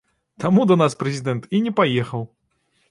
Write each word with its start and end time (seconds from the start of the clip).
Таму 0.43 0.61
да 0.71 0.77
нас 0.83 0.97
прэзідэнт 1.03 1.47
і 1.59 1.63
не 1.69 1.77
паехаў! 1.83 2.27